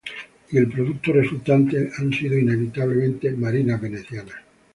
[0.49, 4.33] Y el producto resultante han sido, inevitablemente, marinas venecianas.